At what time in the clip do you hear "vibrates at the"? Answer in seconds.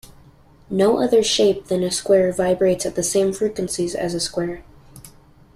2.33-3.03